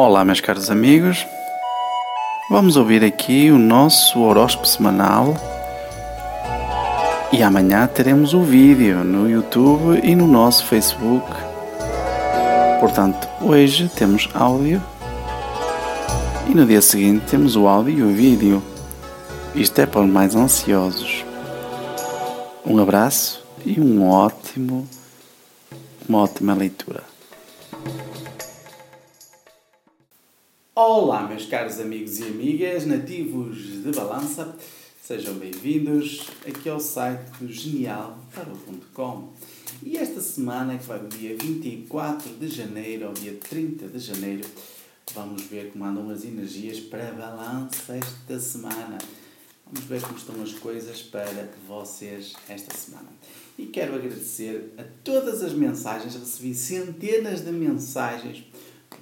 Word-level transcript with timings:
Olá, 0.00 0.24
meus 0.24 0.40
caros 0.40 0.70
amigos. 0.70 1.26
Vamos 2.48 2.76
ouvir 2.76 3.02
aqui 3.02 3.50
o 3.50 3.58
nosso 3.58 4.20
horóscopo 4.20 4.64
semanal. 4.64 5.34
E 7.32 7.42
amanhã 7.42 7.84
teremos 7.88 8.32
o 8.32 8.40
vídeo 8.40 9.02
no 9.02 9.28
YouTube 9.28 10.00
e 10.04 10.14
no 10.14 10.28
nosso 10.28 10.64
Facebook. 10.66 11.26
Portanto, 12.78 13.28
hoje 13.40 13.90
temos 13.96 14.28
áudio 14.34 14.80
e 16.48 16.54
no 16.54 16.64
dia 16.64 16.80
seguinte 16.80 17.26
temos 17.28 17.56
o 17.56 17.66
áudio 17.66 17.98
e 17.98 18.02
o 18.04 18.14
vídeo. 18.14 18.62
Isto 19.52 19.80
é 19.80 19.86
para 19.86 20.02
os 20.02 20.08
mais 20.08 20.36
ansiosos. 20.36 21.24
Um 22.64 22.80
abraço 22.80 23.44
e 23.66 23.80
um 23.80 24.08
ótimo, 24.08 24.88
uma 26.08 26.20
ótima 26.20 26.54
leitura. 26.54 27.02
Olá, 30.80 31.26
meus 31.26 31.44
caros 31.44 31.80
amigos 31.80 32.20
e 32.20 32.22
amigas, 32.22 32.86
nativos 32.86 33.82
de 33.82 33.90
Balança, 33.90 34.56
sejam 35.02 35.34
bem-vindos 35.34 36.28
aqui 36.46 36.68
ao 36.68 36.78
site 36.78 37.28
do 37.40 37.52
genialtarot.com. 37.52 39.32
E 39.82 39.96
esta 39.96 40.20
semana, 40.20 40.78
que 40.78 40.84
vai 40.84 41.00
do 41.00 41.08
dia 41.08 41.36
24 41.36 42.30
de 42.34 42.46
janeiro 42.46 43.08
ao 43.08 43.12
dia 43.12 43.36
30 43.40 43.88
de 43.88 43.98
janeiro, 43.98 44.48
vamos 45.12 45.42
ver 45.46 45.72
como 45.72 45.84
andam 45.84 46.08
as 46.10 46.24
energias 46.24 46.78
para 46.78 47.10
Balança 47.10 47.96
esta 47.96 48.38
semana. 48.38 48.98
Vamos 49.66 49.84
ver 49.88 50.00
como 50.00 50.16
estão 50.16 50.40
as 50.40 50.52
coisas 50.52 51.02
para 51.02 51.50
vocês 51.66 52.34
esta 52.48 52.72
semana. 52.76 53.08
E 53.58 53.66
quero 53.66 53.96
agradecer 53.96 54.74
a 54.78 54.84
todas 55.02 55.42
as 55.42 55.52
mensagens, 55.52 56.14
recebi 56.14 56.54
centenas 56.54 57.40
de 57.40 57.50
mensagens 57.50 58.44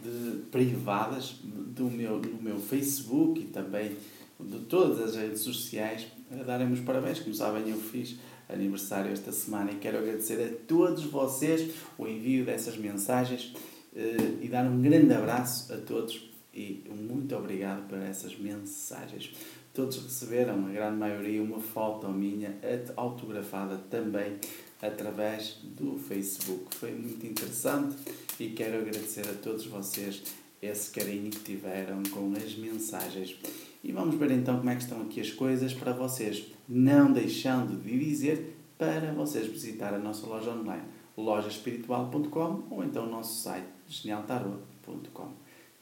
de, 0.03 0.43
privadas 0.51 1.37
do 1.43 1.85
meu, 1.91 2.19
no 2.19 2.43
meu 2.43 2.59
Facebook 2.59 3.41
e 3.41 3.45
também 3.45 3.97
de 4.39 4.59
todas 4.61 5.01
as 5.01 5.17
redes 5.17 5.41
sociais 5.41 6.07
a 6.31 6.43
darem 6.43 6.73
os 6.73 6.81
parabéns. 6.81 7.21
Como 7.21 7.35
sabem, 7.35 7.69
eu 7.71 7.79
fiz 7.79 8.17
aniversário 8.49 9.13
esta 9.13 9.33
semana 9.33 9.73
e 9.73 9.77
quero 9.77 9.99
agradecer 9.99 10.41
a 10.43 10.67
todos 10.67 11.05
vocês 11.05 11.73
o 11.99 12.07
envio 12.07 12.45
dessas 12.45 12.77
mensagens 12.77 13.55
eh, 13.95 14.17
e 14.43 14.49
dar 14.49 14.65
um 14.67 14.81
grande 14.81 15.13
abraço 15.13 15.73
a 15.73 15.77
todos 15.79 16.31
e 16.55 16.85
muito 16.89 17.37
obrigado 17.37 17.87
por 17.87 17.99
essas 17.99 18.39
mensagens. 18.39 19.33
Todos 19.75 20.03
receberam, 20.03 20.67
a 20.67 20.71
grande 20.71 20.97
maioria, 20.97 21.43
uma 21.43 21.61
foto 21.61 22.09
minha 22.09 22.57
autografada 22.97 23.77
também 23.91 24.39
através 24.81 25.59
do 25.63 25.99
Facebook. 25.99 26.75
Foi 26.77 26.93
muito 26.93 27.27
interessante 27.27 27.97
e 28.39 28.51
quero 28.51 28.79
agradecer 28.79 29.29
a 29.29 29.35
todos 29.35 29.67
vocês 29.67 30.23
esse 30.61 30.91
carinho 30.91 31.31
que 31.31 31.41
tiveram 31.41 32.03
com 32.11 32.33
as 32.37 32.55
mensagens. 32.57 33.37
E 33.83 33.93
vamos 33.93 34.17
ver 34.17 34.31
então 34.31 34.59
como 34.59 34.71
é 34.71 34.75
que 34.75 34.83
estão 34.83 35.03
aqui 35.03 35.21
as 35.21 35.31
coisas 35.31 35.73
para 35.73 35.93
vocês, 35.93 36.47
não 36.69 37.13
deixando 37.13 37.81
de 37.81 37.99
dizer 37.99 38.57
para 38.77 39.13
vocês 39.13 39.47
visitar 39.47 39.95
a 39.95 39.99
nossa 39.99 40.27
loja 40.27 40.51
online, 40.51 40.83
lojaespiritual.com 41.17 42.65
ou 42.71 42.85
então 42.85 43.07
o 43.07 43.11
nosso 43.11 43.43
site 43.43 43.67
genialtarot.com. 43.89 45.29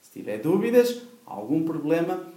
Se 0.00 0.12
tiver 0.12 0.38
dúvidas, 0.38 1.02
algum 1.24 1.64
problema, 1.64 2.32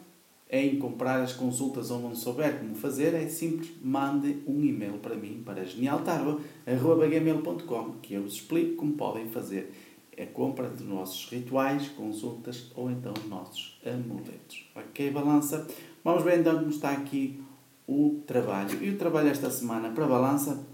em 0.49 0.79
comprar 0.79 1.21
as 1.21 1.33
consultas 1.33 1.91
ou 1.91 1.99
não 1.99 2.15
souber 2.15 2.57
como 2.59 2.73
fazer, 2.73 3.13
é 3.13 3.27
simples, 3.27 3.69
mande 3.81 4.37
um 4.47 4.63
e-mail 4.63 4.99
para 4.99 5.13
mim, 5.15 5.43
para 5.45 5.65
genialtarva.com, 5.65 7.95
que 8.01 8.13
eu 8.13 8.23
vos 8.23 8.35
explico 8.35 8.77
como 8.77 8.93
podem 8.93 9.27
fazer 9.27 9.73
a 10.17 10.25
compra 10.25 10.69
dos 10.69 10.87
nossos 10.87 11.29
rituais, 11.29 11.89
consultas 11.89 12.71
ou 12.75 12.89
então 12.89 13.11
os 13.13 13.27
nossos 13.29 13.77
amuletos. 13.85 14.65
Ok, 14.73 15.11
balança? 15.11 15.67
Vamos 16.03 16.23
ver 16.23 16.39
então 16.39 16.57
como 16.57 16.69
está 16.69 16.91
aqui 16.91 17.43
o 17.85 18.21
trabalho. 18.25 18.83
E 18.83 18.89
o 18.89 18.97
trabalho 18.97 19.29
esta 19.29 19.51
semana 19.51 19.89
para 19.89 20.07
balança 20.07 20.65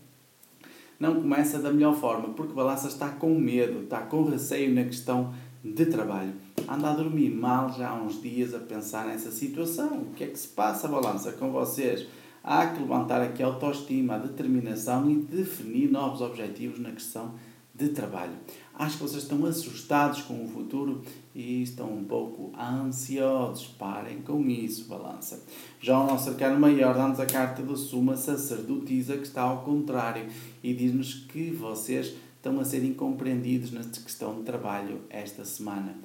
não 0.99 1.15
começa 1.15 1.57
da 1.59 1.73
melhor 1.73 1.95
forma, 1.95 2.29
porque 2.29 2.53
balança 2.53 2.87
está 2.87 3.09
com 3.09 3.33
medo, 3.35 3.83
está 3.83 4.01
com 4.01 4.23
receio 4.23 4.71
na 4.73 4.85
questão 4.85 5.33
de 5.63 5.85
trabalho 5.87 6.33
anda 6.67 6.91
a 6.91 6.93
dormir 6.93 7.29
mal 7.29 7.71
já 7.71 7.89
há 7.89 7.93
uns 7.95 8.21
dias 8.21 8.53
a 8.53 8.59
pensar 8.59 9.05
nessa 9.05 9.31
situação. 9.31 9.97
O 9.97 10.13
que 10.13 10.23
é 10.23 10.27
que 10.27 10.37
se 10.39 10.47
passa, 10.47 10.87
balança, 10.87 11.31
com 11.33 11.51
vocês? 11.51 12.07
Há 12.43 12.67
que 12.67 12.81
levantar 12.81 13.21
aqui 13.21 13.41
a 13.41 13.47
autoestima, 13.47 14.15
a 14.15 14.17
determinação 14.17 15.09
e 15.09 15.15
definir 15.15 15.89
novos 15.89 16.21
objetivos 16.21 16.79
na 16.79 16.91
questão 16.91 17.33
de 17.73 17.89
trabalho. 17.89 18.33
Acho 18.75 18.97
que 18.97 19.03
vocês 19.03 19.23
estão 19.23 19.45
assustados 19.45 20.21
com 20.23 20.43
o 20.43 20.47
futuro 20.47 21.01
e 21.33 21.63
estão 21.63 21.91
um 21.91 22.03
pouco 22.03 22.51
ansiosos. 22.57 23.67
Parem 23.67 24.21
com 24.21 24.47
isso, 24.47 24.85
balança. 24.85 25.43
Já 25.79 25.99
o 25.99 26.05
nosso 26.05 26.29
arcano 26.29 26.59
maior 26.59 26.95
dá-nos 26.95 27.19
a 27.19 27.25
carta 27.25 27.63
da 27.63 27.75
Suma 27.75 28.15
Sacerdotisa, 28.15 29.17
que 29.17 29.23
está 29.23 29.41
ao 29.41 29.63
contrário, 29.63 30.27
e 30.61 30.73
diz-nos 30.73 31.13
que 31.13 31.49
vocês 31.51 32.13
estão 32.35 32.59
a 32.59 32.65
ser 32.65 32.83
incompreendidos 32.83 33.71
nesta 33.71 34.01
questão 34.01 34.35
de 34.35 34.43
trabalho 34.43 35.01
esta 35.09 35.45
semana. 35.45 35.95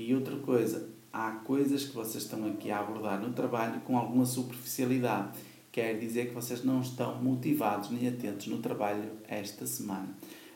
E 0.00 0.14
outra 0.14 0.36
coisa, 0.36 0.88
há 1.12 1.32
coisas 1.32 1.82
que 1.82 1.92
vocês 1.92 2.22
estão 2.22 2.46
aqui 2.46 2.70
a 2.70 2.78
abordar 2.78 3.20
no 3.20 3.32
trabalho 3.32 3.80
com 3.80 3.98
alguma 3.98 4.24
superficialidade. 4.24 5.36
Quer 5.72 5.98
dizer 5.98 6.28
que 6.28 6.34
vocês 6.34 6.62
não 6.62 6.80
estão 6.80 7.20
motivados 7.20 7.90
nem 7.90 8.06
atentos 8.06 8.46
no 8.46 8.58
trabalho 8.58 9.10
esta 9.26 9.66
semana. 9.66 10.08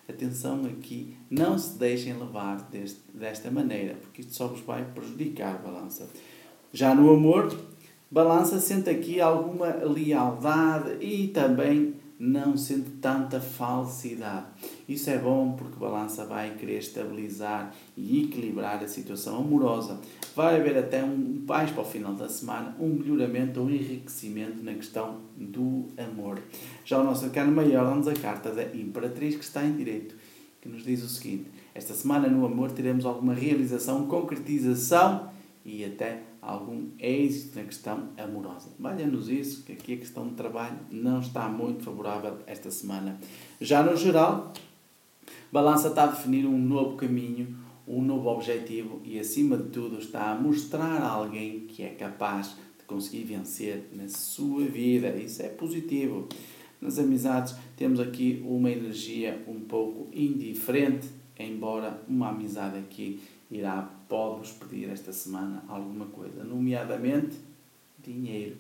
Atenção 0.09 0.65
aqui, 0.67 1.17
não 1.29 1.59
se 1.59 1.77
deixem 1.77 2.17
levar 2.17 2.69
deste, 2.71 3.01
desta 3.13 3.51
maneira, 3.51 3.97
porque 3.97 4.21
isto 4.21 4.33
só 4.33 4.47
vos 4.47 4.61
vai 4.61 4.85
prejudicar, 4.85 5.61
balança. 5.61 6.09
Já 6.73 6.95
no 6.95 7.13
amor, 7.13 7.53
balança 8.09 8.61
sente 8.61 8.89
aqui 8.91 9.21
alguma 9.21 9.75
lealdade 9.75 11.05
e 11.05 11.27
também 11.27 11.97
não 12.25 12.57
sente 12.57 12.89
tanta 13.01 13.41
falsidade. 13.41 14.47
Isso 14.89 15.11
é 15.11 15.19
bom 15.19 15.57
porque 15.59 15.77
balança 15.77 16.25
vai 16.25 16.55
querer 16.55 16.79
estabilizar 16.79 17.75
e 17.97 18.23
equilibrar 18.23 18.81
a 18.81 18.87
situação 18.87 19.39
amorosa. 19.39 19.99
Vai 20.37 20.61
haver 20.61 20.79
até 20.79 21.03
um 21.03 21.43
paz 21.45 21.73
para 21.73 21.83
o 21.83 21.85
final 21.85 22.15
da 22.15 22.29
semana, 22.29 22.77
um 22.79 22.91
melhoramento 22.91 23.59
ou 23.59 23.67
um 23.67 23.71
enriquecimento 23.71 24.63
na 24.63 24.73
questão 24.73 25.17
do 25.37 25.89
amor. 25.99 26.39
Já 26.85 27.01
o 27.01 27.05
nosso 27.05 27.25
arcano 27.25 27.51
maior 27.51 27.87
dá-nos 27.87 28.07
a 28.07 28.15
carta 28.15 28.53
da 28.53 28.63
Imperatriz 28.67 29.35
que 29.35 29.43
está 29.43 29.65
em 29.65 29.73
direito, 29.73 30.15
que 30.61 30.69
nos 30.69 30.85
diz 30.85 31.03
o 31.03 31.09
seguinte: 31.09 31.47
Esta 31.75 31.93
semana 31.93 32.29
no 32.29 32.47
amor 32.47 32.71
teremos 32.71 33.05
alguma 33.05 33.35
realização, 33.35 34.07
concretização 34.07 35.32
e 35.65 35.85
até 35.85 36.23
algum 36.41 36.89
êxito 36.99 37.59
na 37.59 37.65
questão 37.65 38.09
amorosa. 38.19 38.71
Valha-nos 38.79 39.29
isso, 39.29 39.65
que 39.65 39.73
aqui 39.73 39.95
a 39.95 39.99
questão 39.99 40.29
de 40.29 40.35
trabalho 40.35 40.79
não 40.91 41.21
está 41.21 41.49
muito 41.49 41.85
favorável 41.85 42.39
esta 42.47 42.71
semana. 42.71 43.19
Já 43.61 43.83
no 43.83 43.97
geral, 43.97 44.53
Balança 45.53 45.89
está 45.89 46.05
a 46.05 46.07
definir 46.09 46.47
um 46.47 46.59
novo 46.59 46.97
caminho, 46.97 47.57
um 47.87 48.03
novo 48.03 48.29
objetivo 48.29 49.01
e, 49.05 49.19
acima 49.19 49.57
de 49.57 49.69
tudo, 49.69 49.99
está 49.99 50.31
a 50.31 50.35
mostrar 50.35 51.03
a 51.03 51.09
alguém 51.09 51.61
que 51.61 51.83
é 51.83 51.91
capaz 51.91 52.57
de 52.79 52.85
conseguir 52.87 53.25
vencer 53.25 53.91
na 53.93 54.09
sua 54.09 54.65
vida. 54.65 55.15
Isso 55.17 55.43
é 55.43 55.49
positivo. 55.49 56.29
Nas 56.81 56.99
amizades, 56.99 57.55
temos 57.77 58.01
aqui 58.01 58.43
uma 58.45 58.71
energia 58.71 59.45
um 59.47 59.61
pouco 59.61 60.09
indiferente, 60.13 61.09
embora 61.39 62.03
uma 62.09 62.31
amizade 62.31 62.79
aqui 62.79 63.21
irá, 63.51 63.91
pode-vos 64.13 64.51
pedir 64.51 64.91
esta 64.91 65.11
semana 65.11 65.65
alguma 65.67 66.05
coisa, 66.05 66.45
nomeadamente 66.45 67.39
dinheiro. 67.99 68.57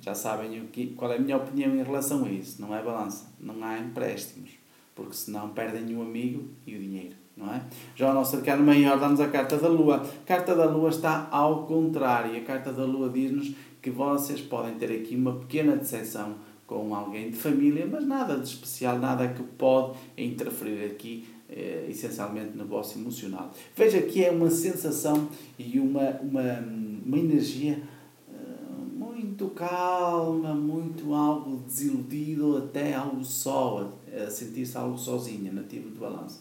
Já 0.00 0.14
sabem 0.14 0.60
o 0.60 0.68
que, 0.68 0.86
qual 0.94 1.10
é 1.10 1.16
a 1.16 1.18
minha 1.18 1.36
opinião 1.36 1.74
em 1.74 1.82
relação 1.82 2.24
a 2.24 2.30
isso, 2.30 2.62
não 2.62 2.72
é 2.72 2.80
balança, 2.80 3.26
não 3.40 3.60
há 3.64 3.76
empréstimos, 3.76 4.50
porque 4.94 5.14
senão 5.14 5.48
perdem 5.48 5.96
o 5.96 6.02
amigo 6.02 6.44
e 6.64 6.76
o 6.76 6.78
dinheiro, 6.78 7.16
não 7.36 7.52
é? 7.52 7.60
Já 7.96 8.12
o 8.12 8.14
nosso 8.14 8.36
arcano 8.36 8.64
maior 8.64 9.00
dá-nos 9.00 9.18
a 9.18 9.26
carta 9.26 9.56
da 9.56 9.66
lua. 9.66 9.96
A 9.96 10.24
carta 10.24 10.54
da 10.54 10.66
lua 10.66 10.90
está 10.90 11.26
ao 11.32 11.66
contrário, 11.66 12.36
a 12.36 12.44
carta 12.44 12.72
da 12.72 12.84
lua 12.84 13.08
diz-nos 13.08 13.52
que 13.82 13.90
vocês 13.90 14.40
podem 14.40 14.76
ter 14.76 14.92
aqui 14.92 15.16
uma 15.16 15.40
pequena 15.40 15.74
decepção 15.74 16.36
com 16.68 16.94
alguém 16.94 17.32
de 17.32 17.36
família, 17.36 17.84
mas 17.84 18.06
nada 18.06 18.36
de 18.36 18.46
especial, 18.46 18.96
nada 18.96 19.26
que 19.26 19.42
pode 19.42 19.98
interferir 20.16 20.84
aqui 20.84 21.26
eh, 21.52 21.86
essencialmente 21.88 22.56
no 22.56 22.64
vosso 22.64 22.96
emocional. 22.96 23.52
Veja 23.74 24.00
que 24.02 24.24
é 24.24 24.30
uma 24.30 24.48
sensação 24.48 25.28
e 25.58 25.80
uma, 25.80 26.10
uma, 26.20 26.60
uma 27.04 27.18
energia 27.18 27.82
uh, 28.28 28.80
muito 28.80 29.48
calma, 29.48 30.54
muito 30.54 31.12
algo 31.12 31.56
desiludido, 31.66 32.56
até 32.58 32.94
algo 32.94 33.24
só, 33.24 33.98
a 34.14 34.30
sentir-se 34.30 34.76
algo 34.76 34.96
sozinha, 34.96 35.50
nativo 35.50 35.90
de 35.90 35.98
balanço. 35.98 36.40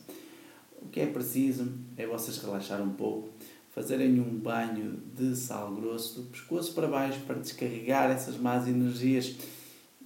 O 0.79 0.89
que 0.89 0.99
é 0.99 1.07
preciso 1.07 1.71
é 1.97 2.05
vocês 2.05 2.37
relaxar 2.37 2.79
um 2.79 2.91
pouco, 2.91 3.29
fazerem 3.71 4.19
um 4.19 4.37
banho 4.37 4.99
de 5.17 5.35
sal 5.35 5.73
grosso 5.73 6.21
do 6.21 6.29
pescoço 6.29 6.71
para 6.73 6.87
baixo 6.87 7.19
para 7.25 7.39
descarregar 7.39 8.11
essas 8.11 8.37
más 8.37 8.67
energias 8.67 9.35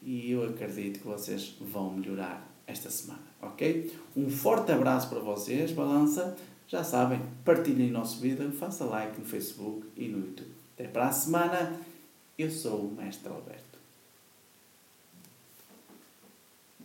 e 0.02 0.32
eu 0.32 0.46
acredito 0.46 1.00
que 1.00 1.08
vocês 1.08 1.58
vão 1.60 1.94
melhorar 1.94 2.53
esta 2.74 2.90
semana, 2.90 3.24
ok? 3.42 3.92
Um 4.16 4.30
forte 4.30 4.72
abraço 4.72 5.08
para 5.10 5.20
vocês, 5.20 5.72
balança. 5.72 6.36
Já 6.68 6.84
sabem, 6.84 7.22
partilhem 7.46 7.90
o 7.90 7.94
nosso 7.94 8.20
vídeo, 8.20 8.52
faça 8.52 8.84
like 8.84 9.20
no 9.20 9.26
Facebook 9.26 9.88
e 9.96 10.08
no 10.08 10.26
YouTube. 10.26 10.52
Até 10.74 10.88
para 10.88 11.08
a 11.08 11.12
semana. 11.12 11.80
Eu 12.38 12.50
sou 12.50 12.88
o 12.88 12.96
Mestre 12.96 13.30
Alberto. 13.30 13.73